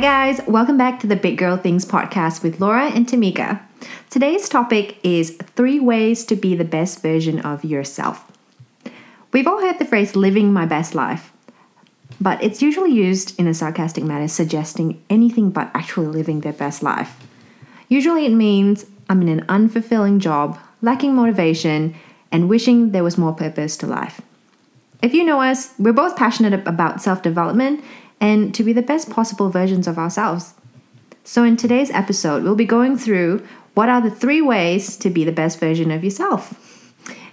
[0.00, 3.60] guys, welcome back to the Big Girl Things podcast with Laura and Tamika.
[4.08, 8.24] Today's topic is three ways to be the best version of yourself.
[9.30, 11.30] We've all heard the phrase living my best life,
[12.18, 16.82] but it's usually used in a sarcastic manner, suggesting anything but actually living their best
[16.82, 17.18] life.
[17.90, 21.94] Usually it means I'm in an unfulfilling job, lacking motivation,
[22.32, 24.22] and wishing there was more purpose to life.
[25.02, 27.84] If you know us, we're both passionate about self development
[28.20, 30.54] and to be the best possible versions of ourselves.
[31.24, 35.24] So, in today's episode, we'll be going through what are the three ways to be
[35.24, 36.54] the best version of yourself.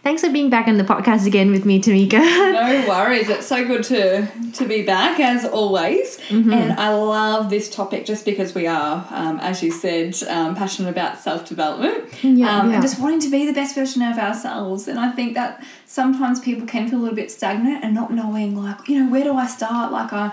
[0.08, 2.12] Thanks for being back on the podcast again with me, Tamika.
[2.12, 3.28] no worries.
[3.28, 6.18] It's so good to to be back as always.
[6.30, 6.54] Mm-hmm.
[6.54, 10.90] And I love this topic just because we are, um, as you said, um, passionate
[10.92, 12.76] about self development yeah, um, yeah.
[12.76, 14.88] and just wanting to be the best version of ourselves.
[14.88, 18.56] And I think that sometimes people can feel a little bit stagnant and not knowing,
[18.56, 19.92] like, you know, where do I start?
[19.92, 20.31] Like, I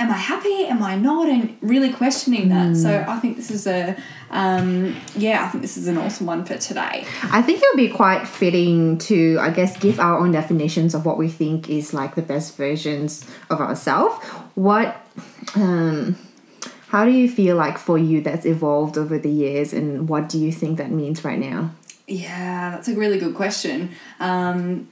[0.00, 0.66] am I happy?
[0.66, 1.28] Am I not?
[1.28, 2.70] And really questioning that.
[2.70, 2.82] Mm.
[2.82, 3.94] So I think this is a,
[4.30, 7.04] um, yeah, I think this is an awesome one for today.
[7.24, 11.04] I think it would be quite fitting to, I guess, give our own definitions of
[11.04, 14.24] what we think is like the best versions of ourselves.
[14.54, 15.06] What,
[15.54, 16.16] um,
[16.88, 20.38] how do you feel like for you that's evolved over the years, and what do
[20.38, 21.70] you think that means right now?
[22.08, 23.90] Yeah, that's a really good question.
[24.18, 24.88] Um,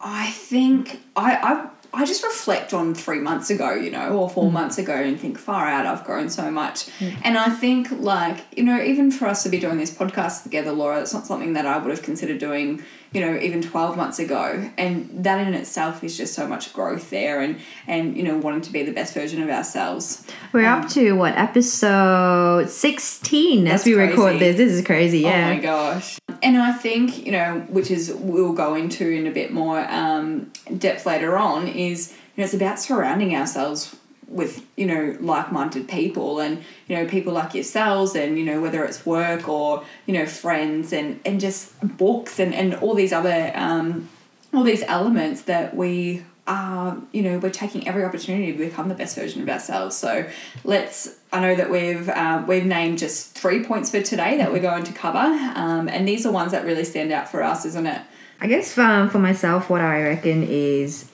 [0.00, 4.48] I think I, I I just reflect on three months ago, you know, or four
[4.48, 4.52] mm.
[4.52, 6.86] months ago and think, far out, I've grown so much.
[6.98, 7.20] Mm.
[7.22, 10.72] And I think, like, you know, even for us to be doing this podcast together,
[10.72, 12.82] Laura, it's not something that I would have considered doing,
[13.12, 14.70] you know, even 12 months ago.
[14.78, 18.62] And that in itself is just so much growth there and, and you know, wanting
[18.62, 20.26] to be the best version of ourselves.
[20.52, 24.10] We're um, up to what, episode 16 as we crazy.
[24.10, 24.56] record this.
[24.56, 25.50] This is crazy, yeah.
[25.50, 26.18] Oh my gosh.
[26.42, 30.50] And I think, you know, which is we'll go into in a bit more um,
[30.78, 33.94] depth later on, is, you know, it's about surrounding ourselves
[34.32, 38.84] with you know like-minded people and you know people like yourselves and you know whether
[38.84, 43.52] it's work or you know friends and and just books and and all these other
[43.54, 44.08] um
[44.54, 48.94] all these elements that we are you know we're taking every opportunity to become the
[48.94, 49.96] best version of ourselves.
[49.96, 50.28] So
[50.64, 54.60] let's i know that we've uh, we've named just three points for today that we're
[54.60, 57.86] going to cover um, and these are ones that really stand out for us isn't
[57.86, 58.02] it?
[58.40, 61.11] I guess um, for myself what i reckon is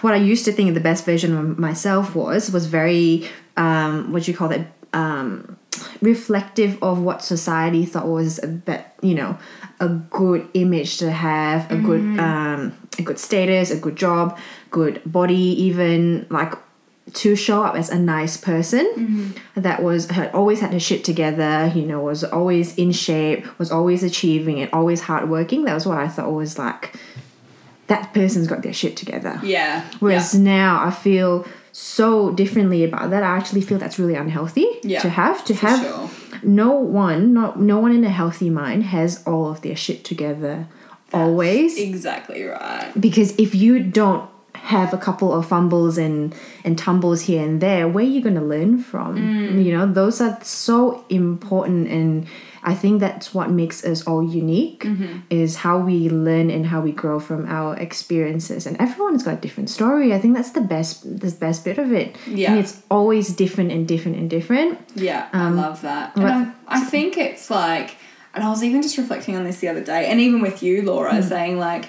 [0.00, 4.24] what I used to think the best version of myself was was very um, what
[4.24, 5.56] do you call it um,
[6.00, 9.38] reflective of what society thought was a bit you know
[9.80, 11.86] a good image to have a mm-hmm.
[11.86, 14.38] good um, a good status a good job
[14.70, 16.54] good body even like
[17.12, 19.60] to show up as a nice person mm-hmm.
[19.60, 23.70] that was had always had her shit together you know was always in shape was
[23.70, 26.98] always achieving and always hardworking that was what i thought was like
[27.86, 29.40] that person's got their shit together.
[29.42, 29.84] Yeah.
[30.00, 30.40] Whereas yeah.
[30.40, 33.22] now I feel so differently about that.
[33.22, 35.44] I actually feel that's really unhealthy yeah, to have.
[35.44, 36.40] To have sure.
[36.42, 40.68] no one, not no one in a healthy mind has all of their shit together
[41.10, 41.78] that's always.
[41.78, 42.92] Exactly right.
[42.98, 44.28] Because if you don't
[44.66, 46.34] have a couple of fumbles and
[46.64, 49.16] and tumbles here and there, where are you going to learn from?
[49.16, 49.64] Mm.
[49.64, 52.26] You know, those are so important and
[52.64, 55.20] I think that's what makes us all unique mm-hmm.
[55.30, 58.66] is how we learn and how we grow from our experiences.
[58.66, 60.12] And everyone's got a different story.
[60.12, 62.16] I think that's the best the best bit of it.
[62.26, 62.50] Yeah.
[62.50, 64.80] And it's always different and different and different.
[64.96, 65.28] Yeah.
[65.32, 66.16] Um, I love that.
[66.16, 67.98] And I, I think it's like
[68.34, 70.82] and I was even just reflecting on this the other day, and even with you,
[70.82, 71.24] Laura, mm.
[71.24, 71.88] saying like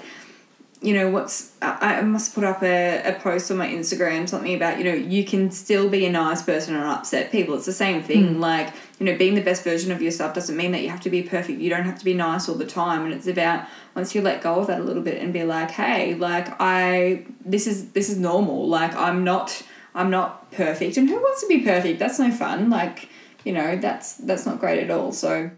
[0.81, 4.77] you know what's I, must put up a, a post on my instagram something about
[4.77, 7.55] you know you can still be a nice person and upset people.
[7.55, 8.35] It's the same thing.
[8.35, 8.39] Mm.
[8.39, 11.09] like you know being the best version of yourself doesn't mean that you have to
[11.09, 11.59] be perfect.
[11.59, 13.05] You don't have to be nice all the time.
[13.05, 15.71] And it's about once you let go of that a little bit and be like
[15.71, 18.67] hey like i this is this is normal.
[18.67, 19.63] Like i'm not
[19.95, 20.97] i'm not perfect.
[20.97, 21.97] And who wants to be perfect?
[21.97, 22.69] That's no fun.
[22.69, 23.09] Like
[23.43, 25.11] you know that's that's not great at all.
[25.11, 25.49] So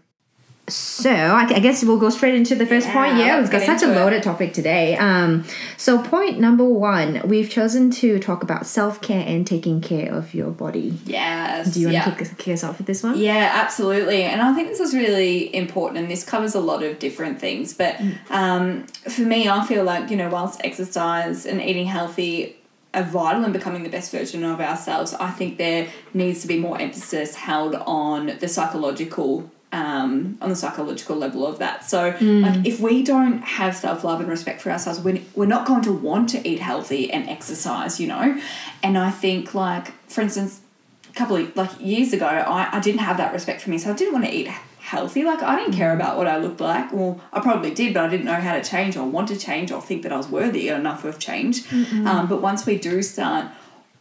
[0.70, 3.16] so I, I, guess we'll go straight into the first yeah, point.
[3.18, 4.22] Yeah, we've got such a loaded it.
[4.22, 4.96] topic today.
[4.96, 5.44] Um,
[5.76, 10.34] so point number one, we've chosen to talk about self care and taking care of
[10.34, 10.98] your body.
[11.04, 11.74] Yes.
[11.74, 12.04] Do you want yeah.
[12.04, 13.18] to kick, kick us off with this one?
[13.18, 14.22] Yeah, absolutely.
[14.22, 17.74] And I think this is really important, and this covers a lot of different things.
[17.74, 18.16] But mm.
[18.30, 22.56] um, for me, I feel like you know, whilst exercise and eating healthy
[22.92, 26.58] are vital in becoming the best version of ourselves, I think there needs to be
[26.58, 31.84] more emphasis held on the psychological um, on the psychological level of that.
[31.84, 32.42] So, mm.
[32.42, 35.82] like, if we don't have self love and respect for ourselves, we're, we're not going
[35.82, 38.40] to want to eat healthy and exercise, you know?
[38.82, 40.60] And I think, like, for instance,
[41.08, 43.90] a couple of like years ago, I, I didn't have that respect for me, so
[43.90, 44.48] I didn't want to eat
[44.80, 45.22] healthy.
[45.22, 46.92] Like, I didn't care about what I looked like.
[46.92, 49.70] Well, I probably did, but I didn't know how to change or want to change
[49.70, 51.70] or think that I was worthy enough of change.
[52.06, 53.46] Um, but once we do start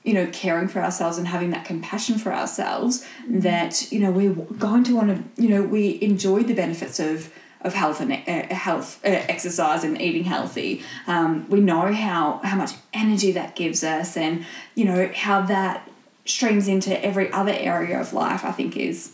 [0.03, 4.33] you know, caring for ourselves and having that compassion for ourselves, that you know we're
[4.33, 7.31] going to want to, you know, we enjoy the benefits of
[7.61, 10.81] of health and uh, health uh, exercise and eating healthy.
[11.07, 15.87] Um, we know how how much energy that gives us, and you know how that
[16.25, 18.45] streams into every other area of life.
[18.45, 19.11] I think is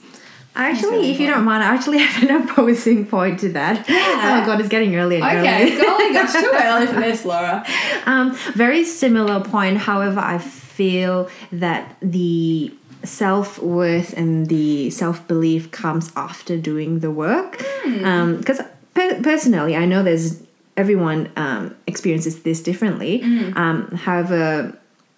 [0.57, 3.87] Actually, if you don't mind, I actually have an opposing point to that.
[3.89, 4.41] Yeah.
[4.43, 5.73] Oh god, it's getting early and okay.
[5.73, 5.81] early.
[5.81, 7.65] Golly gosh, too early for this, Laura.
[8.05, 9.77] um, very similar point.
[9.77, 10.37] However, I
[10.75, 12.71] feel that the
[13.03, 17.57] self worth and the self belief comes after doing the work.
[18.37, 18.59] Because
[18.93, 20.41] per- personally, I know there's
[20.77, 23.21] everyone um, experiences this differently.
[23.55, 24.77] Um, however,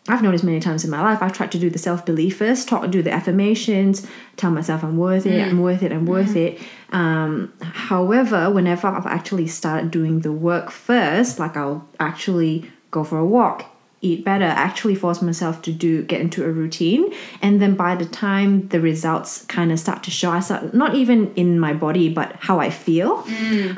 [0.10, 2.68] I've noticed many times in my life, I've tried to do the self belief first,
[2.70, 4.06] talk, do the affirmations,
[4.38, 6.60] tell myself I'm worth it, I'm worth it, I'm worth it.
[6.94, 13.18] Um, however, whenever I've actually started doing the work first, like I'll actually go for
[13.18, 13.66] a walk,
[14.02, 18.06] eat better, actually force myself to do get into a routine, and then by the
[18.06, 22.10] time the results kind of start to show, I start not even in my body,
[22.10, 23.26] but how I feel.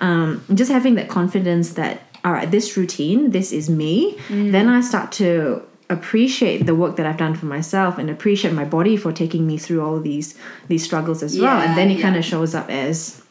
[0.02, 4.18] Um, just having that confidence that all right, this routine, this is me.
[4.52, 8.66] Then I start to appreciate the work that I've done for myself and appreciate my
[8.66, 10.38] body for taking me through all these
[10.68, 11.62] these struggles as well.
[11.62, 12.04] And then it yeah.
[12.04, 13.24] kind of shows up as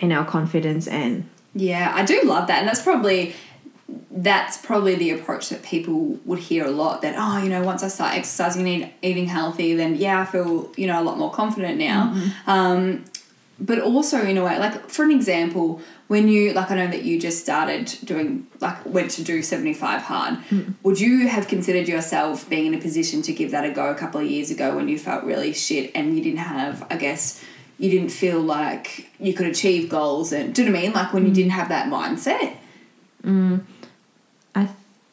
[0.00, 3.34] you know confidence and Yeah, I do love that, and that's probably
[4.10, 7.02] that's probably the approach that people would hear a lot.
[7.02, 10.72] That oh, you know, once I start exercising and eating healthy, then yeah, I feel
[10.76, 12.12] you know a lot more confident now.
[12.14, 12.50] Mm-hmm.
[12.50, 13.04] Um,
[13.60, 17.04] but also in a way, like for an example, when you like I know that
[17.04, 20.34] you just started doing like went to do seventy five hard.
[20.34, 20.72] Mm-hmm.
[20.82, 23.94] Would you have considered yourself being in a position to give that a go a
[23.94, 27.44] couple of years ago when you felt really shit and you didn't have, I guess.
[27.78, 30.92] You didn't feel like you could achieve goals, and do you know what I mean?
[30.92, 31.34] Like when you mm-hmm.
[31.36, 32.56] didn't have that mindset.
[33.24, 33.79] I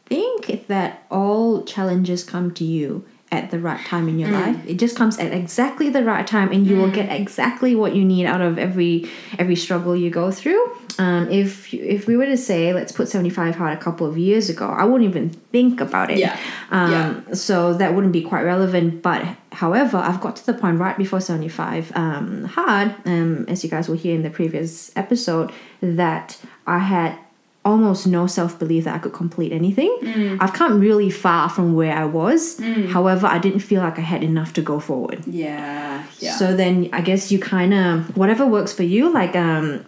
[0.07, 4.56] think that all challenges come to you at the right time in your life.
[4.65, 8.06] It just comes at exactly the right time, and you will get exactly what you
[8.06, 10.62] need out of every every struggle you go through.
[10.98, 14.18] Um, if if we were to say, let's put seventy five hard a couple of
[14.18, 16.19] years ago, I wouldn't even think about it.
[16.19, 16.38] Yeah.
[16.71, 17.33] Um, Yeah.
[17.33, 19.04] So that wouldn't be quite relevant.
[19.04, 23.62] But however, I've got to the point right before seventy five um, hard, um, as
[23.62, 25.51] you guys will hear in the previous episode,
[25.81, 27.19] that I had
[27.68, 29.92] almost no self belief that I could complete anything.
[30.40, 32.60] I've come really far from where I was.
[32.94, 35.19] However, I didn't feel like I had enough to go forward.
[35.28, 36.36] Yeah, yeah.
[36.38, 39.12] So then I guess you kind of whatever works for you.
[39.12, 39.86] Like um,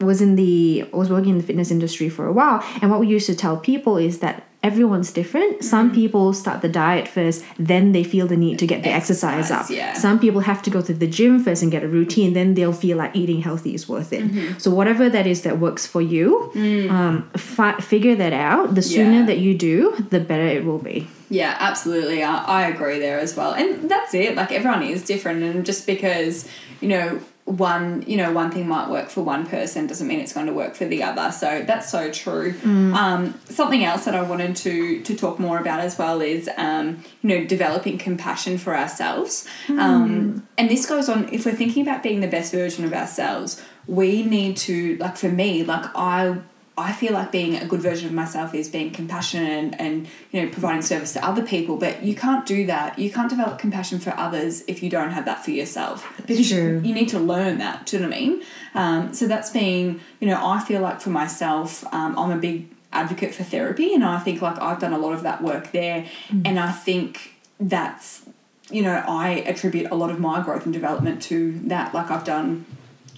[0.00, 3.00] was in the I was working in the fitness industry for a while, and what
[3.00, 5.64] we used to tell people is that everyone's different.
[5.64, 5.94] Some Mm.
[5.94, 9.70] people start the diet first, then they feel the need to get the exercise, Exercise,
[9.70, 9.76] up.
[9.76, 9.92] yeah.
[9.94, 12.72] Some people have to go to the gym first and get a routine, then they'll
[12.72, 14.22] feel like eating healthy is worth it.
[14.22, 14.58] Mm-hmm.
[14.58, 16.50] So whatever that is that works for you,
[16.90, 18.74] um, fi- figure that out.
[18.74, 19.20] The sooner Mm.
[19.20, 19.26] Yeah.
[19.26, 19.76] that you do,
[20.10, 21.08] the better it will be.
[21.28, 22.22] Yeah, absolutely.
[22.22, 23.52] I, I agree there as well.
[23.54, 24.36] And that's it.
[24.36, 26.46] Like everyone is different and just because,
[26.82, 30.32] you know, one you know one thing might work for one person doesn't mean it's
[30.32, 31.32] going to work for the other.
[31.32, 32.54] So that's so true.
[32.94, 37.02] Um, something else that i wanted to to talk more about as well is um,
[37.22, 39.46] you know developing compassion for ourselves.
[39.68, 43.62] Um, and this goes on if we're thinking about being the best version of ourselves
[43.86, 46.36] we need to like for me like i
[46.76, 50.42] I feel like being a good version of myself is being compassionate and, and you
[50.42, 51.76] know providing service to other people.
[51.76, 52.98] But you can't do that.
[52.98, 56.10] You can't develop compassion for others if you don't have that for yourself.
[56.26, 56.80] Because true.
[56.82, 57.86] you need to learn that.
[57.86, 58.42] Do you know what I mean?
[58.74, 62.68] Um, so that's being you know I feel like for myself, um, I'm a big
[62.90, 66.06] advocate for therapy, and I think like I've done a lot of that work there,
[66.30, 68.22] and I think that's
[68.70, 71.92] you know I attribute a lot of my growth and development to that.
[71.92, 72.64] Like I've done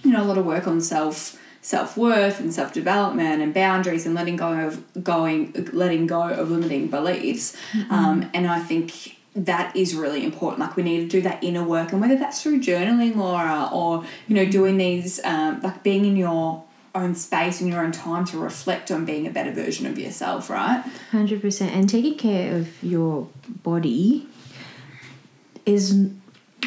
[0.03, 4.05] you know a lot of work on self self worth and self development and boundaries
[4.05, 7.57] and letting go of going letting go of limiting beliefs.
[7.89, 10.59] Um, and I think that is really important.
[10.59, 14.05] Like we need to do that inner work, and whether that's through journaling, Laura, or
[14.27, 18.25] you know doing these um, like being in your own space and your own time
[18.25, 20.83] to reflect on being a better version of yourself, right?
[21.11, 23.27] Hundred percent, and taking care of your
[23.63, 24.27] body
[25.65, 26.11] is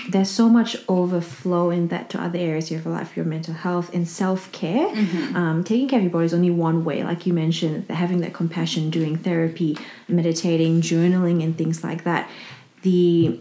[0.09, 3.93] there's so much overflow in that to other areas of your life, your mental health
[3.95, 4.89] and self care.
[5.37, 8.33] Um, taking care of your body is only one way, like you mentioned, having that
[8.35, 9.77] compassion, doing therapy,
[10.09, 12.29] meditating, journaling, and things like that.
[12.83, 13.41] The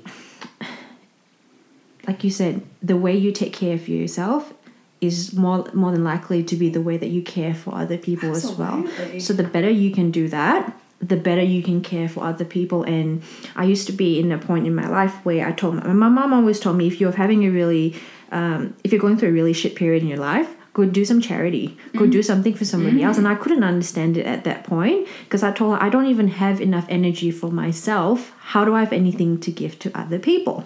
[2.08, 4.54] like you said, the way you take care of yourself
[5.02, 8.32] is more more than likely to be the way that you care for other people
[8.32, 8.88] as well.
[9.20, 12.84] So the better you can do that, the better you can care for other people.
[12.84, 13.22] And
[13.56, 16.10] I used to be in a point in my life where I told my, my
[16.10, 17.96] mom always told me if you're having a really
[18.32, 21.22] um, if you're going through a really shit period in your life, go do some
[21.22, 23.18] charity, go do something for somebody else.
[23.18, 26.28] And I couldn't understand it at that point because I told her I don't even
[26.28, 28.34] have enough energy for myself.
[28.40, 30.66] How do I have anything to give to other people?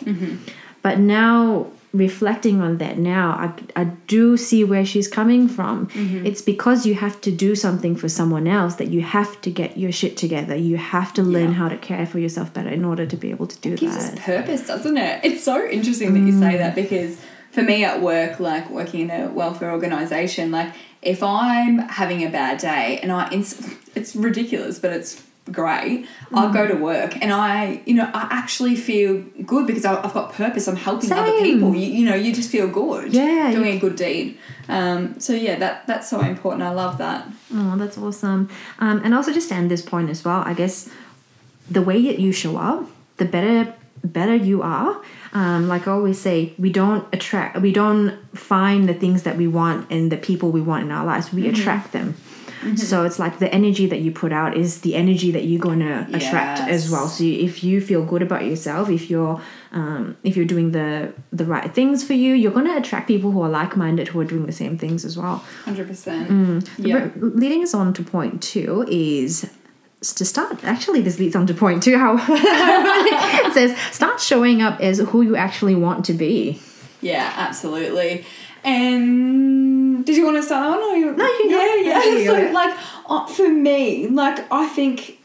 [0.82, 5.88] But now reflecting on that now I, I do see where she's coming from.
[5.88, 6.26] Mm-hmm.
[6.26, 9.78] It's because you have to do something for someone else that you have to get
[9.78, 10.56] your shit together.
[10.56, 11.54] You have to learn Yeah.
[11.54, 14.10] how to care for yourself better in order to be able to do gives us
[14.12, 14.20] that.
[14.20, 15.26] purpose, doesn't it?
[15.26, 16.76] It's so interesting that you say that mm.
[16.76, 17.20] because
[17.52, 22.30] for me at work, like working in a welfare organization, like if I'm having a
[22.30, 25.22] bad day and I, ins- it's ridiculous, but it's
[25.52, 26.06] great.
[26.34, 30.14] I'll go to work and I, you know, I actually feel good because I- I've
[30.14, 30.68] got purpose.
[30.68, 31.76] I'm helping other people.
[31.76, 33.14] You, you know, you just feel good.
[33.14, 34.38] Yeah, doing a good deed.
[34.70, 36.64] Um, so yeah, that that's so important.
[36.64, 37.28] I love that.
[37.54, 38.50] Oh, that's awesome.
[38.80, 40.90] Um, and also just to end this point as well, I guess
[41.70, 42.86] the way that you show up,
[43.18, 45.00] the better better you are.
[45.34, 49.48] Um, like I always say, we don't attract, we don't find the things that we
[49.48, 51.32] want and the people we want in our lives.
[51.32, 52.16] We attract them.
[52.76, 55.80] So it's like the energy that you put out is the energy that you're going
[55.80, 57.08] to attract as well.
[57.08, 59.42] So you- if you feel good about yourself, if you're
[59.74, 63.32] um, if you're doing the the right things for you, you're going to attract people
[63.32, 65.38] who are like minded who are doing the same things as well.
[65.66, 66.70] Hundred percent.
[66.78, 67.08] Yeah.
[67.08, 69.50] But leading us on to point two is
[70.18, 70.64] to start.
[70.64, 71.98] Actually, this leads on to point two.
[72.04, 72.16] How
[73.48, 76.60] it says start showing up as who you actually want to be.
[77.02, 78.26] Yeah, absolutely.
[78.64, 79.61] And
[80.04, 80.90] did you want to start that one?
[80.90, 81.50] Or you, No, you.
[81.50, 82.26] Yeah, Yeah, yeah.
[82.48, 82.78] so, like,
[83.08, 85.20] uh, for me, like, I think,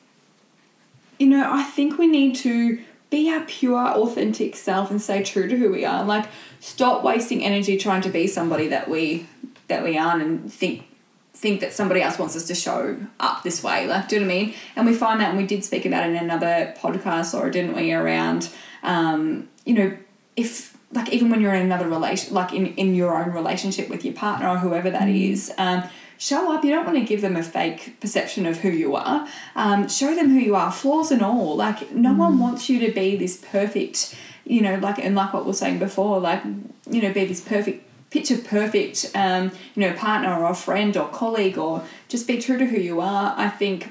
[1.18, 2.78] you know, I think we need to
[3.10, 6.04] be our pure, authentic self and stay true to who we are.
[6.04, 6.26] Like,
[6.60, 9.26] stop wasting energy trying to be somebody that we
[9.68, 10.86] that we aren't, and think
[11.34, 13.86] think that somebody else wants us to show up this way.
[13.86, 14.54] Like, do you know what I mean?
[14.74, 17.74] And we find that, and we did speak about it in another podcast, or didn't
[17.74, 17.92] we?
[17.92, 18.48] Around,
[18.82, 19.96] um, you know,
[20.34, 24.04] if like even when you're in another relation, like in in your own relationship with
[24.04, 25.52] your partner or whoever that is.
[25.58, 25.84] Um,
[26.18, 26.64] Show up.
[26.64, 29.28] You don't want to give them a fake perception of who you are.
[29.54, 31.56] Um, show them who you are, flaws and all.
[31.56, 34.14] Like no one wants you to be this perfect,
[34.44, 36.42] you know, like and like what we were saying before, like
[36.88, 41.58] you know, be this perfect picture perfect um, you know partner or friend or colleague
[41.58, 43.88] or just be true to who you are i think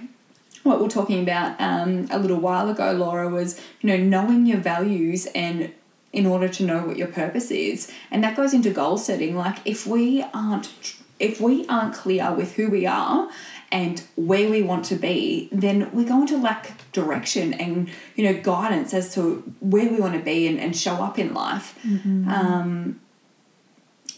[0.64, 4.46] what we we're talking about um, a little while ago laura was you know knowing
[4.46, 5.72] your values and
[6.16, 7.92] in order to know what your purpose is.
[8.10, 9.36] And that goes into goal setting.
[9.36, 13.30] Like if we aren't if we aren't clear with who we are
[13.72, 18.34] and where we want to be then we're going to lack direction and you know
[18.42, 21.78] guidance as to where we want to be and, and show up in life.
[22.30, 23.00] Um,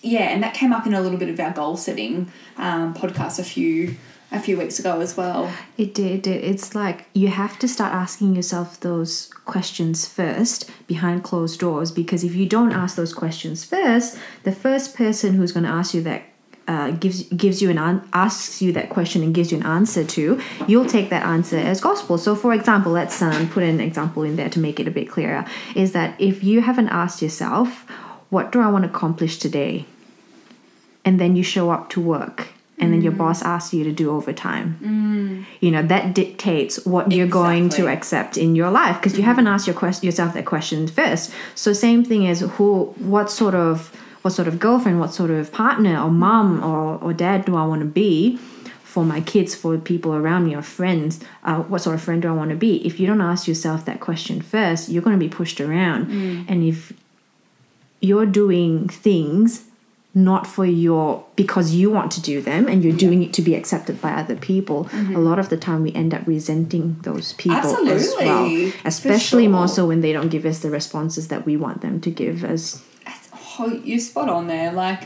[0.02, 3.40] yeah, and that came up in a little bit of our goal setting um, podcast
[3.40, 3.96] a few
[4.32, 5.52] a few weeks ago as well.
[5.78, 6.28] It did.
[6.28, 6.44] It.
[6.44, 12.24] It's like you have to start asking yourself those questions first behind closed doors because
[12.24, 16.02] if you don't ask those questions first, the first person who's going to ask you
[16.02, 16.24] that
[16.68, 20.04] uh, gives gives you an an- asks you that question and gives you an answer
[20.04, 22.18] to, you'll take that answer as gospel.
[22.18, 25.10] So, for example, let's um, put an example in there to make it a bit
[25.10, 25.46] clearer.
[25.76, 27.86] Is that if you haven't asked yourself,
[28.30, 29.86] what do I want to accomplish today?
[31.06, 33.18] And then you show up to work, and then your mm.
[33.18, 34.80] boss asks you to do overtime.
[34.82, 35.46] Mm.
[35.62, 39.26] You know that dictates what you're going to accept in your life because you mm.
[39.26, 41.32] haven't asked your quest- yourself that question first.
[41.56, 45.52] So same thing as who what sort of what sort of girlfriend what sort of
[45.52, 48.36] partner or mom or, or dad do i want to be
[48.84, 52.28] for my kids for people around me or friends uh, what sort of friend do
[52.28, 52.86] i want to be?
[52.86, 56.10] If you don't ask yourself that question first you're going to be pushed around.
[56.50, 56.94] And if
[58.02, 59.67] you're doing things
[60.18, 63.54] not for your because you want to do them and you're doing it to be
[63.54, 65.16] accepted by other people a mm-hmm.
[65.16, 68.46] lot of the time we end up resenting those people as well.
[68.46, 72.02] Absolutely, especially more so when they don't give us the responses that we want them
[72.02, 72.84] to give us.
[73.60, 74.72] Oh, you're spot on there.
[74.74, 75.04] Like,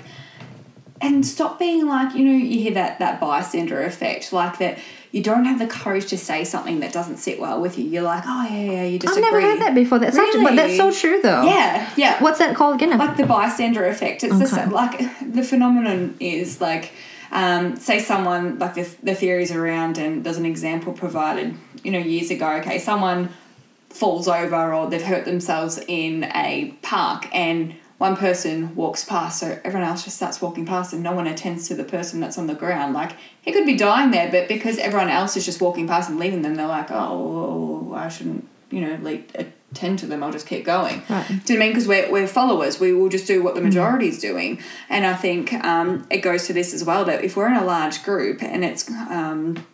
[1.02, 4.78] and stop being like you know you hear that that bystander effect, like that
[5.12, 7.84] you don't have the courage to say something that doesn't sit well with you.
[7.86, 10.56] You're like, oh yeah, yeah, you just i've never heard that before that's such but
[10.56, 12.22] that's so true though Yeah, yeah.
[12.24, 14.24] what's that called again like the bystander effect.
[14.24, 14.56] It's the Okay.
[14.56, 14.70] same.
[14.70, 15.00] Like
[15.34, 16.94] the phenomenon is like,
[17.34, 22.00] um, say someone like the the theories around, and there's an example provided, you know,
[22.00, 22.48] years ago.
[22.62, 23.30] Okay, someone
[23.90, 29.48] falls over or they've hurt themselves in a park and one person walks past so
[29.64, 32.48] everyone else just starts walking past and no one attends to the person that's on
[32.48, 35.88] the ground like he could be dying there but because everyone else is just walking
[35.88, 39.22] past and leaving them they're like oh i shouldn't you know like
[39.72, 41.28] attend to them i'll just keep going Right.
[41.46, 41.72] do you know I mean?
[41.74, 42.80] Because we're, we're followers.
[42.80, 44.60] We will just do what the majority is doing.
[44.90, 47.64] And I think um, it goes to this as well that if we're in a
[47.76, 49.66] large group and it's, um,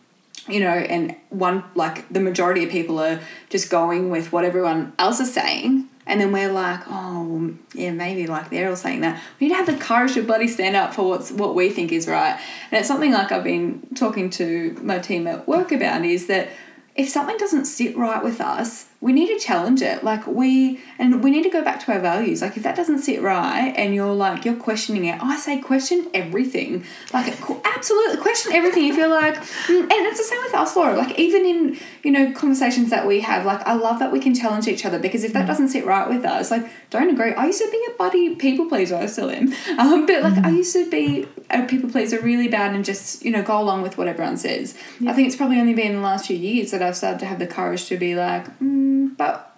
[0.48, 3.18] you know, and one, like the majority of people are
[3.50, 8.26] just going with what everyone else is saying, and then we're like, oh, yeah, maybe
[8.26, 9.22] like they're all saying that.
[9.38, 11.92] We need to have the courage to bloody stand up for what's what we think
[11.92, 12.40] is right.
[12.70, 16.48] And it's something like I've been talking to my team at work about is that
[16.96, 20.02] if something doesn't sit right with us, we need to challenge it.
[20.02, 22.42] Like we and we need to go back to our values.
[22.42, 26.08] Like if that doesn't sit right and you're like you're questioning it, I say question
[26.12, 26.84] everything.
[27.12, 27.28] Like
[27.64, 28.88] absolutely question everything.
[28.88, 29.34] If you're like,
[29.66, 30.96] mm, and it's the same with us, Laura.
[30.96, 34.34] Like even in you know conversations that we have, like I love that we can
[34.34, 35.48] challenge each other because if that mm.
[35.48, 37.32] doesn't sit right with us, like don't agree.
[37.34, 38.96] I used to be a buddy people pleaser.
[38.96, 40.44] I still am, um, but like mm.
[40.44, 43.82] I used to be a people pleaser really bad and just you know go along
[43.82, 44.76] with what everyone says.
[44.98, 45.12] Yeah.
[45.12, 47.26] I think it's probably only been in the last few years that I've started to
[47.26, 48.46] have the courage to be like.
[48.58, 49.56] Mm, but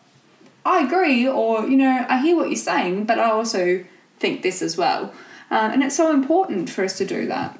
[0.65, 3.85] I agree, or, you know, I hear what you're saying, but I also
[4.19, 5.13] think this as well.
[5.51, 7.59] Um, and it's so important for us to do that.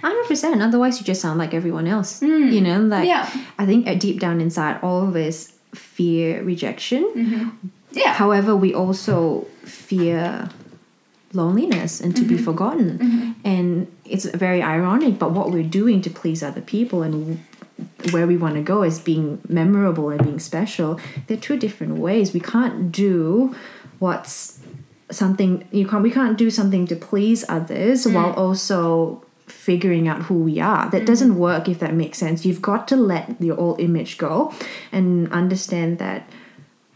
[0.00, 0.62] Hundred percent.
[0.62, 2.20] Otherwise, you just sound like everyone else.
[2.20, 2.52] Mm.
[2.52, 3.28] You know, like yeah.
[3.58, 7.02] I think uh, deep down inside, all of us fear rejection.
[7.14, 7.68] Mm-hmm.
[7.92, 8.12] Yeah.
[8.12, 10.48] However, we also fear
[11.32, 12.36] loneliness and to mm-hmm.
[12.36, 12.98] be forgotten.
[12.98, 13.32] Mm-hmm.
[13.44, 15.18] And it's very ironic.
[15.18, 17.44] But what we're doing to please other people and
[18.10, 22.32] where we want to go is being memorable and being special they're two different ways
[22.32, 23.54] we can't do
[23.98, 24.60] what's
[25.10, 28.14] something you can't we can't do something to please others mm.
[28.14, 31.06] while also figuring out who we are that mm.
[31.06, 34.52] doesn't work if that makes sense you've got to let your old image go
[34.92, 36.28] and understand that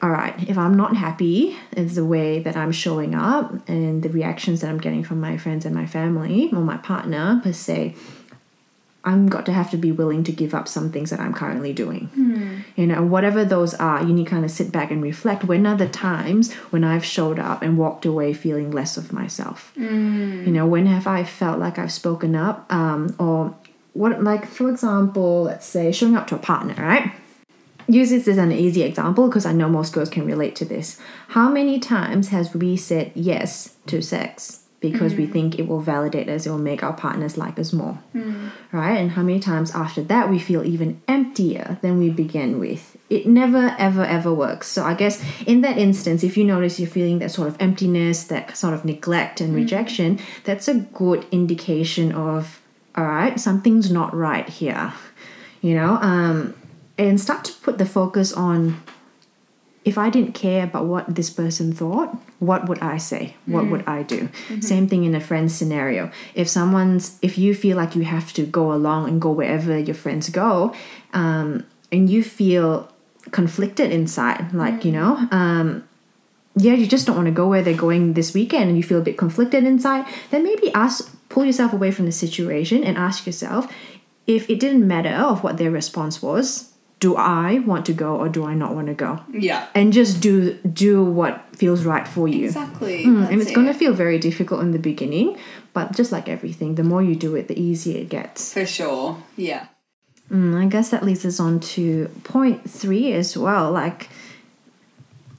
[0.02, 4.10] all right if i'm not happy is the way that i'm showing up and the
[4.10, 7.94] reactions that i'm getting from my friends and my family or my partner per se
[9.04, 11.73] I'm got to have to be willing to give up some things that I'm currently
[11.73, 12.09] doing.
[12.16, 12.64] Mm.
[12.76, 15.44] You know, whatever those are, you need to kind of sit back and reflect.
[15.44, 19.73] When are the times when I've showed up and walked away feeling less of myself?
[19.76, 20.47] Mm.
[20.47, 22.73] You know, when have I felt like I've spoken up?
[22.73, 23.54] Um, or
[23.92, 27.12] what, like, for example, let's say showing up to a partner, right?
[27.88, 31.00] Use this as an easy example because I know most girls can relate to this.
[31.28, 34.62] How many times has we said yes to sex?
[34.82, 35.18] Because mm.
[35.18, 37.98] we think it will validate us, it will make our partners like us more.
[38.14, 38.50] Mm.
[38.72, 38.98] Right?
[38.98, 42.98] And how many times after that we feel even emptier than we began with?
[43.08, 44.68] It never, ever, ever works.
[44.68, 48.24] So I guess in that instance, if you notice you're feeling that sort of emptiness,
[48.24, 49.57] that sort of neglect and mm.
[49.57, 52.61] rejection, that's a good indication of,
[52.96, 54.92] all right, something's not right here.
[55.62, 55.94] You know?
[56.02, 56.54] Um,
[56.98, 58.83] and start to put the focus on
[59.85, 63.35] if I didn't care about what this person thought, what would I say?
[63.47, 63.71] What mm.
[63.71, 64.29] would I do?
[64.29, 64.61] Mm-hmm.
[64.61, 66.11] Same thing in a friend scenario.
[66.35, 69.95] If someone's, if you feel like you have to go along and go wherever your
[69.95, 70.75] friends go,
[71.12, 72.90] um, and you feel
[73.33, 74.85] conflicted inside, like, mm.
[74.87, 75.88] you know, um,
[76.55, 78.99] yeah, you just don't want to go where they're going this weekend and you feel
[78.99, 83.27] a bit conflicted inside, then maybe ask, pull yourself away from the situation and ask
[83.27, 83.73] yourself
[84.27, 86.71] if it didn't matter of what their response was,
[87.02, 89.18] do I want to go or do I not want to go?
[89.32, 89.66] Yeah.
[89.74, 92.44] And just do do what feels right for you.
[92.44, 93.04] Exactly.
[93.04, 93.54] Mm, and it's it.
[93.54, 95.36] going to feel very difficult in the beginning,
[95.72, 98.52] but just like everything, the more you do it, the easier it gets.
[98.54, 99.20] For sure.
[99.36, 99.66] Yeah.
[100.30, 103.72] Mm, I guess that leads us on to point three as well.
[103.72, 104.08] Like,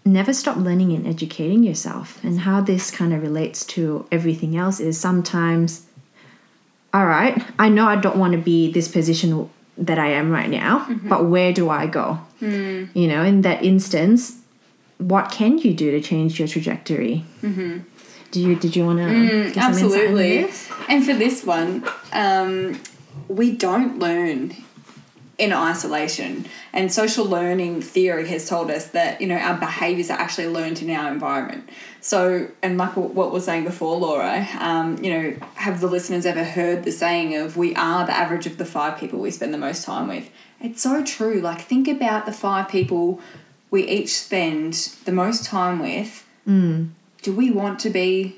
[0.03, 2.21] never stop learning and educating yourself.
[2.25, 5.85] And how this kind of relates to everything else is sometimes,
[6.93, 10.49] all right, I know I don't want to be this position that I am right
[10.49, 11.09] now, mm-hmm.
[11.09, 12.19] but where do I go?
[12.41, 12.89] Mm.
[12.93, 14.39] You know, in that instance,
[14.97, 17.25] what can you do to change your trajectory?
[17.41, 17.79] Mm-hmm.
[18.31, 20.49] Do you did you want to mm, absolutely?
[20.89, 22.79] And for this one, um,
[23.27, 24.55] we don't learn
[25.43, 26.45] in isolation.
[26.71, 30.81] And social learning theory has told us that, you know, our behaviors are actually learned
[30.81, 31.69] in our environment.
[32.01, 36.43] So, and like what was saying before, Laura, um, you know, have the listeners ever
[36.43, 39.57] heard the saying of we are the average of the five people we spend the
[39.57, 40.29] most time with?
[40.59, 41.41] It's so true.
[41.41, 43.19] Like, think about the five people
[43.69, 44.73] we each spend
[45.05, 46.25] the most time with.
[46.47, 46.89] Mm.
[47.21, 48.37] Do we want to be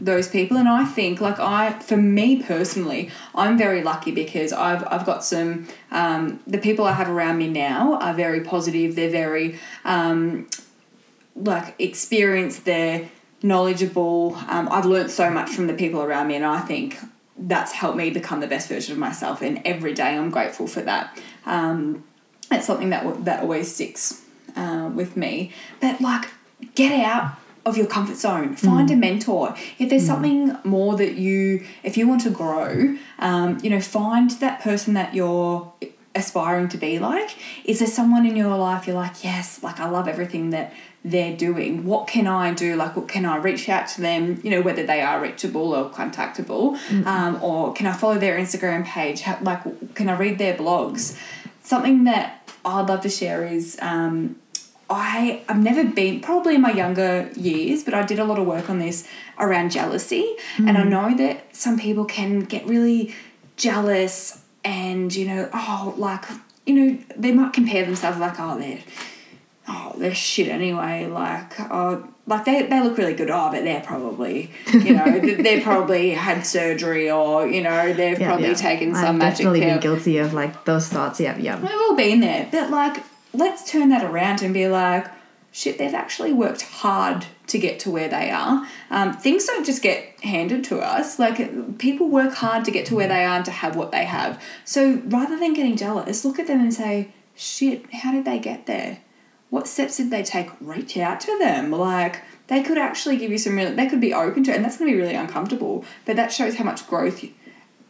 [0.00, 0.56] those people.
[0.56, 5.24] And I think like I for me personally I'm very lucky because I've I've got
[5.24, 8.94] some um, the people I have around me now are very positive.
[8.94, 10.48] They're very um,
[11.34, 12.64] like experienced.
[12.64, 13.08] They're
[13.42, 14.36] knowledgeable.
[14.48, 16.98] Um, I've learned so much from the people around me and I think
[17.36, 19.42] that's helped me become the best version of myself.
[19.42, 21.16] And every day I'm grateful for that.
[21.46, 22.04] Um,
[22.50, 24.24] it's something that that always sticks
[24.56, 25.52] uh, with me.
[25.80, 26.28] But like
[26.74, 27.36] get out
[27.68, 28.56] of your comfort zone.
[28.56, 28.94] Find mm.
[28.94, 29.54] a mentor.
[29.78, 30.06] If there's mm.
[30.06, 34.94] something more that you, if you want to grow, um, you know, find that person
[34.94, 35.72] that you're
[36.14, 37.36] aspiring to be like.
[37.64, 40.72] Is there someone in your life you're like, yes, like I love everything that
[41.04, 41.84] they're doing.
[41.84, 42.76] What can I do?
[42.76, 44.40] Like, what can I reach out to them?
[44.42, 47.06] You know, whether they are reachable or contactable, mm.
[47.06, 49.22] um, or can I follow their Instagram page?
[49.22, 51.18] How, like, can I read their blogs?
[51.62, 53.78] Something that I'd love to share is.
[53.80, 54.36] Um,
[54.90, 58.46] I I've never been probably in my younger years, but I did a lot of
[58.46, 59.06] work on this
[59.38, 60.90] around jealousy, and I hmm.
[60.90, 63.14] know that some people can get really
[63.56, 66.24] jealous, and you know, oh, like
[66.66, 68.80] you know, they might compare themselves like, oh, they're
[69.68, 71.06] oh, they're shit anyway.
[71.06, 73.30] Like, oh, like they, they look really good.
[73.30, 78.28] Oh, but they're probably, you know, they're probably had surgery or, you know, they've Yeah,
[78.28, 78.54] probably yeah.
[78.54, 79.70] taken I've some magic definitely pill.
[79.70, 81.20] been guilty of like those thoughts.
[81.20, 81.60] Yeah, yeah.
[81.60, 82.48] We've all been there.
[82.50, 85.06] But like, let's turn that around and be like,
[85.52, 88.66] shit, they've actually worked hard to get to where they are.
[88.90, 91.18] Um, things don't just get handed to us.
[91.18, 94.04] Like, people work hard to get to where they are and to have what they
[94.04, 94.42] have.
[94.64, 98.66] So rather than getting jealous, look at them and say, shit, how did they get
[98.66, 99.00] there?
[99.50, 100.50] What steps did they take?
[100.60, 101.70] Reach out to them.
[101.70, 104.64] Like, they could actually give you some really, they could be open to it, and
[104.64, 105.84] that's going to be really uncomfortable.
[106.04, 107.24] But that shows how much growth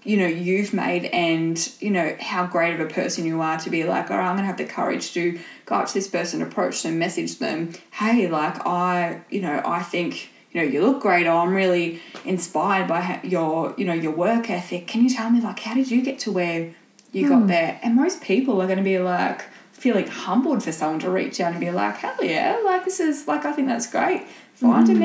[0.04, 3.70] you know you've made and you know how great of a person you are to
[3.70, 6.40] be like all right i'm gonna have the courage to go up to this person
[6.42, 7.72] approach them message them.
[7.90, 11.26] Hey like i you know i think you know you look great.
[11.26, 14.86] Or i'm really inspired by your you know your work ethic.
[14.86, 16.74] Can you tell me like how did you get to where
[17.12, 17.46] you got hmm.
[17.46, 17.80] there?
[17.82, 19.44] And most people are going to be like
[19.78, 23.28] feeling humbled for someone to reach out and be like hell yeah like this is
[23.28, 24.26] like i think that's great
[24.60, 25.02] find a mm-hmm.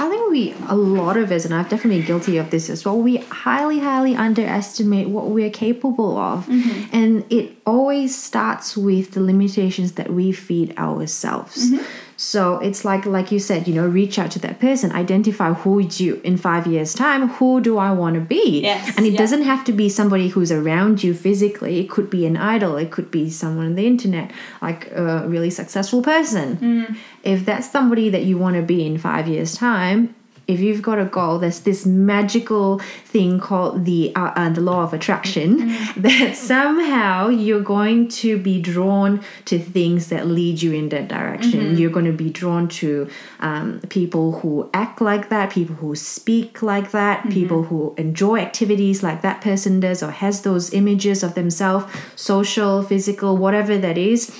[0.00, 2.84] I think we, a lot of us, and I've definitely been guilty of this as
[2.84, 6.46] well, we highly, highly underestimate what we're capable of.
[6.46, 6.96] Mm-hmm.
[6.96, 11.70] And it always starts with the limitations that we feed ourselves.
[11.70, 11.84] Mm-hmm.
[12.16, 15.78] So it's like, like you said, you know, reach out to that person, identify who
[15.78, 18.62] you in five years' time, who do I want to be?
[18.62, 19.18] Yes, and it yeah.
[19.18, 21.78] doesn't have to be somebody who's around you physically.
[21.78, 22.76] It could be an idol.
[22.76, 26.56] It could be someone on the internet, like a really successful person.
[26.56, 26.96] Mm.
[27.28, 30.14] If that's somebody that you want to be in five years' time,
[30.48, 34.82] if you've got a goal, there's this magical thing called the uh, uh, the law
[34.82, 40.88] of attraction that somehow you're going to be drawn to things that lead you in
[40.88, 41.76] that direction.
[41.76, 43.10] You're going to be drawn to
[43.40, 49.02] um, people who act like that, people who speak like that, people who enjoy activities
[49.02, 54.34] like that person does or has those images of themselves, social, physical, whatever that is.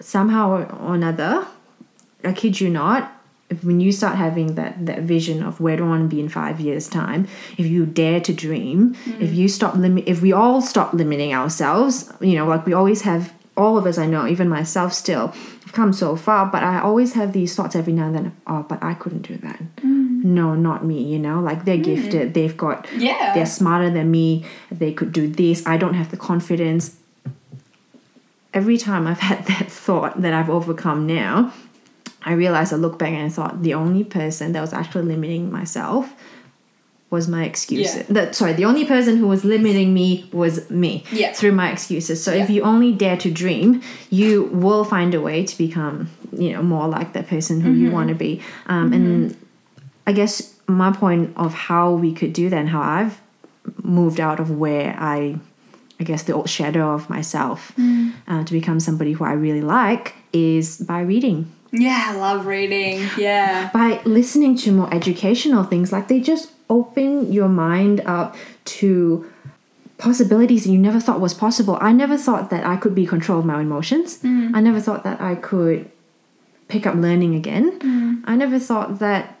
[0.00, 1.46] Somehow or another,
[2.24, 3.12] I kid you not,
[3.48, 6.20] if when you start having that that vision of where do I want to be
[6.20, 7.26] in five years time,
[7.58, 9.20] if you dare to dream, mm.
[9.20, 13.02] if you stop limit, if we all stop limiting ourselves, you know, like we always
[13.02, 16.80] have, all of us I know, even myself still, have come so far, but I
[16.80, 18.36] always have these thoughts every now and then.
[18.46, 19.60] Oh, but I couldn't do that.
[19.78, 20.22] Mm.
[20.24, 21.02] No, not me.
[21.02, 21.84] You know, like they're mm.
[21.84, 22.34] gifted.
[22.34, 22.86] They've got.
[22.96, 23.34] Yeah.
[23.34, 24.44] They're smarter than me.
[24.70, 25.66] They could do this.
[25.66, 26.96] I don't have the confidence
[28.52, 31.52] every time I've had that thought that I've overcome now,
[32.22, 35.50] I realized I looked back and I thought the only person that was actually limiting
[35.50, 36.12] myself
[37.10, 38.04] was my excuses.
[38.08, 38.30] Yeah.
[38.30, 41.32] Sorry, the only person who was limiting me was me Yeah.
[41.32, 42.22] through my excuses.
[42.22, 46.52] So if you only dare to dream, you will find a way to become, you
[46.52, 47.84] know, more like the person who Mm-hmm.
[47.84, 48.40] you want to be.
[48.66, 49.36] Um, And
[50.06, 53.20] I guess my point of how we could do that and how I've
[53.82, 55.36] moved out of where I,
[56.00, 58.12] I guess the old shadow of myself Mm.
[58.26, 62.96] uh, to become somebody who I really like is by reading, yeah i love reading
[63.16, 65.92] yeah by listening to more educational things.
[65.92, 68.34] Like they just open your mind up
[68.64, 69.24] to
[69.98, 71.76] possibilities that you never thought was possible.
[71.80, 74.18] I never thought that I could be control of my emotions.
[74.24, 75.90] I never thought that I could
[76.68, 77.66] pick up learning again.
[78.24, 79.36] I never thought that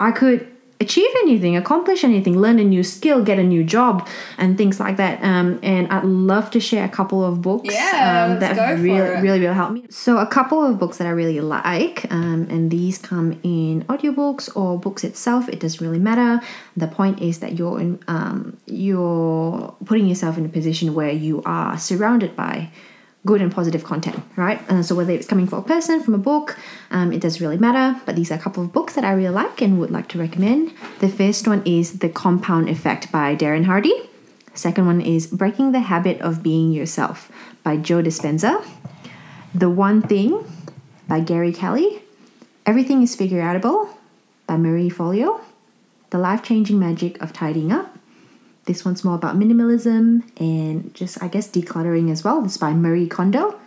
[0.00, 0.48] I could
[0.82, 4.06] achieve anything, accomplish anything, learn a new skill, get a new job,
[4.38, 5.22] and things like that.
[5.22, 9.00] Um, and I'd love to share a couple of books Yeah, um, that for really,
[9.00, 9.86] really, really helped me.
[9.88, 14.54] So, a couple of books that I really like, um, and these come in audiobooks
[14.56, 15.48] or books itself.
[15.48, 16.44] It doesn't really matter.
[16.76, 21.42] The point is that you're in, um, you're putting yourself in a position where you
[21.44, 22.70] are surrounded by
[23.24, 24.60] good and positive content, right?
[24.68, 26.58] And so whether it's coming from a person, from a book,
[26.90, 28.00] um, it doesn't really matter.
[28.04, 30.18] But these are a couple of books that I really like and would like to
[30.18, 30.72] recommend.
[30.98, 33.94] The first one is The Compound Effect by Darren Hardy.
[34.54, 37.30] Second one is Breaking the Habit of Being Yourself
[37.62, 38.64] by Joe Dispenza.
[39.54, 40.44] The One Thing
[41.06, 42.02] by Gary Kelly.
[42.66, 43.88] Everything is Figure Outable
[44.46, 45.40] by Marie Forleo.
[46.10, 47.96] The Life Changing Magic of Tidying Up
[48.64, 52.42] this one's more about minimalism and just, I guess, decluttering as well.
[52.42, 53.58] This is by Marie Kondo.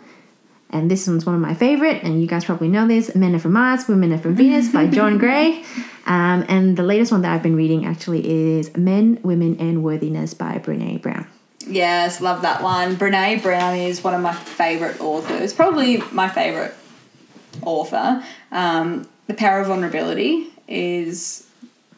[0.70, 3.38] And this one's one of my favorite, and you guys probably know this Men Are
[3.38, 5.62] From Mars, Women Are From Venus by John Gray.
[6.06, 10.34] Um, and the latest one that I've been reading actually is Men, Women, and Worthiness
[10.34, 11.28] by Brene Brown.
[11.68, 12.96] Yes, love that one.
[12.96, 16.72] Brene Brown is one of my favourite authors, probably my favourite
[17.62, 18.24] author.
[18.50, 21.46] Um, the Power of Vulnerability is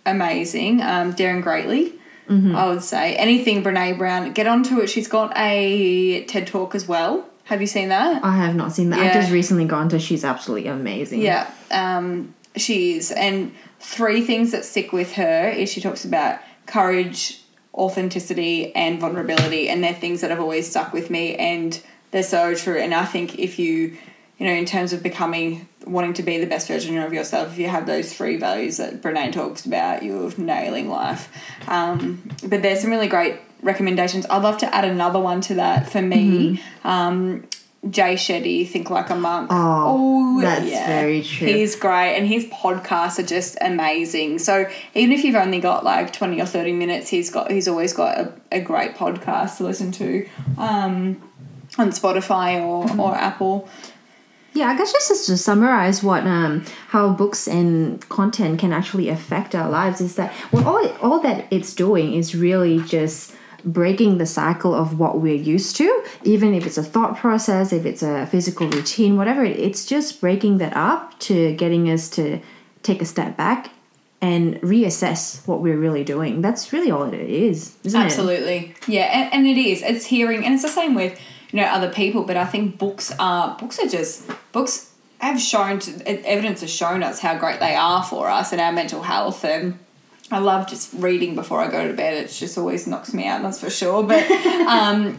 [0.06, 0.82] amazing.
[0.82, 1.94] Um, Daring Greatly,
[2.28, 3.16] I would say.
[3.16, 4.88] Anything Brene Brown, get onto it.
[4.88, 7.26] She's got a TED Talk as well.
[7.44, 8.22] Have you seen that?
[8.22, 8.98] I have not seen that.
[8.98, 9.98] I've just recently gone to.
[9.98, 11.22] She's absolutely amazing.
[11.22, 13.10] Yeah, um, she is.
[13.10, 17.42] And three things that stick with her is she talks about courage,
[17.74, 22.54] authenticity, and vulnerability, and they're things that have always stuck with me, and they're so
[22.54, 22.76] true.
[22.76, 23.96] And I think if you,
[24.38, 27.58] you know, in terms of becoming, wanting to be the best version of yourself, if
[27.58, 31.28] you have those three values that Brene talks about, you're nailing life.
[31.66, 34.26] Um, but there's some really great recommendations.
[34.30, 36.62] I'd love to add another one to that for me.
[36.84, 37.48] Um,
[37.90, 39.50] Jay Shetty, Think Like a Monk.
[39.52, 41.46] Oh, that's very true.
[41.46, 44.40] He's great, and his podcasts are just amazing.
[44.40, 47.92] So even if you've only got like twenty or thirty minutes, he's got he's always
[47.92, 51.22] got a, a great podcast to listen to um,
[51.78, 53.00] on Spotify or, Mm-hmm.
[53.00, 53.68] or Apple.
[54.54, 59.54] Yeah, I guess just to summarize what um how books and content can actually affect
[59.54, 63.34] our lives is that well all all that it's doing is really just
[63.64, 67.84] breaking the cycle of what we're used to even if it's a thought process if
[67.84, 72.40] it's a physical routine whatever it's just breaking that up to getting us to
[72.82, 73.70] take a step back
[74.20, 76.40] and reassess what we're really doing.
[76.40, 78.04] That's really all it is isn't it?
[78.04, 79.82] Absolutely, yeah, and, and it is.
[79.82, 81.18] It's hearing, and it's the same with
[81.52, 82.24] you know other people.
[82.24, 87.02] But I think books are books are just books have shown to, evidence has shown
[87.02, 89.78] us how great they are for us and our mental health and.
[90.30, 92.12] I love just reading before I go to bed.
[92.22, 94.02] It just always knocks me out, that's for sure.
[94.02, 94.30] But
[94.68, 95.18] um,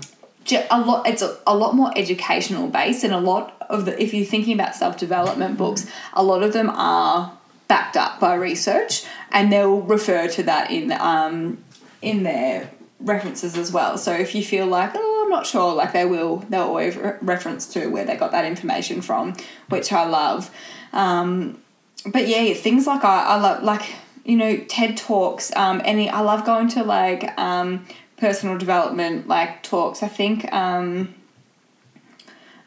[0.51, 4.01] a lot, it's a, a lot more educational based, and a lot of the.
[4.01, 7.37] If you're thinking about self development books, a lot of them are
[7.67, 11.63] backed up by research, and they'll refer to that in um,
[12.01, 13.97] in their references as well.
[13.97, 17.67] So if you feel like, oh, Not sure, like they will, they'll always re- reference
[17.73, 19.35] to where they got that information from,
[19.69, 20.49] which I love.
[20.91, 21.61] Um,
[22.05, 23.93] but yeah, things like I, I love, like,
[24.25, 27.85] you know, TED Talks, um, any, I love going to like um,
[28.17, 30.01] personal development, like talks.
[30.01, 31.13] I think, um,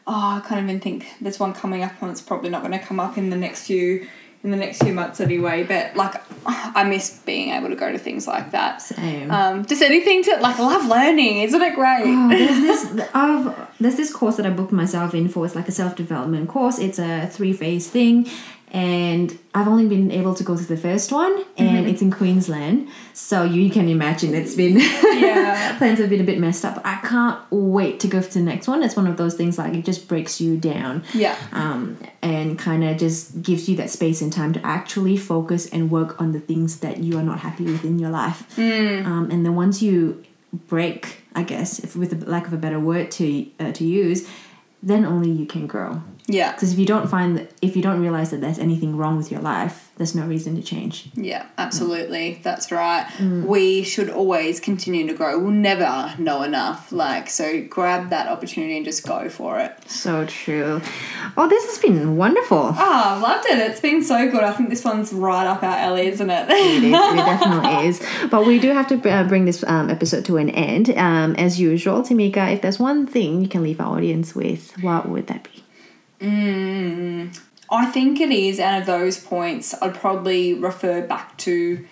[0.07, 2.85] oh, I can't even think, there's one coming up and it's probably not going to
[2.85, 4.07] come up in the next few
[4.43, 5.63] in the next few months anyway.
[5.63, 8.81] But like, I miss being able to go to things like that.
[8.81, 9.31] Same.
[9.31, 12.03] Um, just anything to like, love learning, isn't it great?
[12.05, 15.45] Oh, there's this I've, there's this course that I booked myself in for.
[15.45, 16.79] It's like a self development course.
[16.79, 18.27] It's a three phase thing,
[18.73, 22.89] and I've only been able to go to the first one, and it's in Queensland.
[23.13, 24.77] So you can imagine it's been
[25.13, 25.77] Yeah.
[25.77, 26.81] plans have been a bit messed up.
[26.83, 28.81] I can't wait to go to the next one.
[28.81, 31.03] It's one of those things like it just breaks you down.
[31.13, 31.37] Yeah.
[31.51, 35.91] Um, and kind of just gives you that space and time to actually focus and
[35.91, 38.57] work on the things that you are not happy with in your life.
[38.57, 40.23] Um, and then once you
[40.67, 44.27] break, I guess, if with a lack of a better word to uh, to use,
[44.81, 46.01] then only you can grow.
[46.27, 46.53] Yeah.
[46.53, 49.31] Because if you don't find that, if you don't realize that there's anything wrong with
[49.31, 51.09] your life, there's no reason to change.
[51.15, 52.39] Yeah, absolutely.
[52.43, 53.07] That's right.
[53.19, 55.37] We should always continue to grow.
[55.37, 56.91] We'll never know enough.
[56.91, 59.77] Like, so grab that opportunity and just go for it.
[59.87, 60.81] So true.
[61.37, 62.73] Oh, this has been wonderful.
[62.75, 63.59] Oh, I've loved it.
[63.59, 64.43] It's been so good.
[64.43, 66.49] I think this one's right up our alley, isn't it?
[66.49, 66.83] It is.
[66.85, 68.01] It definitely is.
[68.31, 70.89] But we do have to uh, bring this um, episode to an end.
[70.97, 75.07] Um, as usual, Tamika, if there's one thing you can leave our audience with, what
[75.07, 75.63] would that be?
[76.23, 77.37] Mm,
[77.69, 78.59] I think it is.
[78.59, 81.85] Out of those points, I'd probably refer back to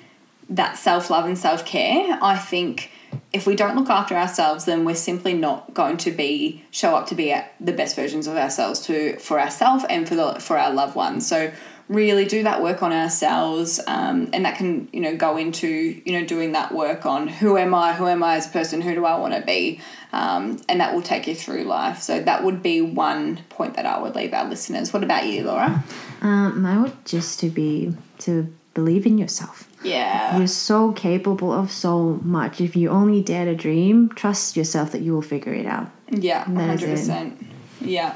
[0.50, 2.18] that self love and self care.
[2.22, 2.92] I think
[3.34, 7.08] if we don't look after ourselves, then we're simply not going to be show up
[7.08, 10.74] to be the best versions of ourselves to for ourselves and for the for our
[10.74, 11.28] loved ones.
[11.28, 11.52] So
[11.92, 15.68] really do that work on ourselves um, and that can you know go into
[16.06, 18.80] you know doing that work on who am i who am i as a person
[18.80, 19.80] who do i want to be
[20.14, 22.02] um, and that will take you through life.
[22.02, 24.94] So that would be one point that i would leave our listeners.
[24.94, 25.84] What about you laura?
[26.22, 29.68] Um, i would just to be to believe in yourself.
[29.84, 30.38] Yeah.
[30.38, 32.62] You're so capable of so much.
[32.62, 35.90] If you only dare to dream trust yourself that you will figure it out.
[36.10, 37.51] Yeah 100%
[37.82, 38.16] yeah.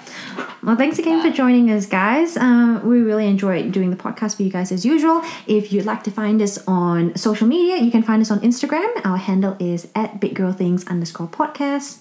[0.64, 2.38] Well, thanks again for joining us, guys.
[2.38, 5.22] Um, we really enjoyed doing the podcast for you guys as usual.
[5.48, 8.90] If you'd like to find us on social media, you can find us on Instagram.
[9.06, 12.00] Our handle is at biggirlthings underscore podcast.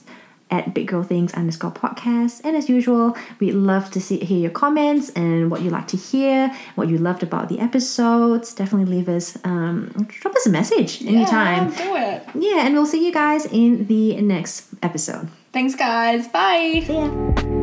[0.51, 2.43] At Big Girl Things underscore podcast.
[2.45, 5.97] And as usual, we'd love to see hear your comments and what you like to
[5.97, 8.55] hear, what you loved about the episodes.
[8.55, 11.73] Definitely leave us, um, drop us a message anytime.
[11.73, 12.29] Yeah, do it.
[12.35, 15.29] Yeah, and we'll see you guys in the next episode.
[15.53, 16.29] Thanks, guys.
[16.29, 16.83] Bye.
[16.87, 17.54] See ya.